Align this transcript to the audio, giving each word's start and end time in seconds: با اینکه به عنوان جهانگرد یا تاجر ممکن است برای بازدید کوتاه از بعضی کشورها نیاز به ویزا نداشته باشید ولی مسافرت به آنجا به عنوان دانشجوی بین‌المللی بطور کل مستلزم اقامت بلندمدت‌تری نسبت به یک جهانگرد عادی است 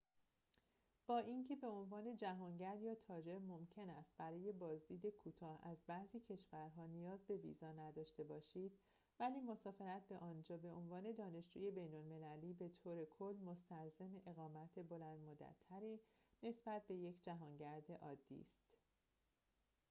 با 1.07 1.19
اینکه 1.19 1.55
به 1.55 1.67
عنوان 1.67 2.15
جهانگرد 2.15 2.81
یا 2.81 2.95
تاجر 2.95 3.37
ممکن 3.37 3.89
است 3.89 4.09
برای 4.17 4.51
بازدید 4.51 5.05
کوتاه 5.09 5.59
از 5.67 5.77
بعضی 5.87 6.19
کشورها 6.19 6.85
نیاز 6.85 7.23
به 7.27 7.37
ویزا 7.37 7.71
نداشته 7.71 8.23
باشید 8.23 8.79
ولی 9.19 9.39
مسافرت 9.39 10.07
به 10.07 10.17
آنجا 10.17 10.57
به 10.57 10.69
عنوان 10.69 11.11
دانشجوی 11.11 11.71
بین‌المللی 11.71 12.53
بطور 12.53 13.05
کل 13.05 13.37
مستلزم 13.45 14.21
اقامت 14.25 14.79
بلندمدت‌تری 14.79 15.99
نسبت 16.43 16.87
به 16.87 16.95
یک 16.95 17.23
جهانگرد 17.23 17.91
عادی 17.91 18.41
است 18.41 18.61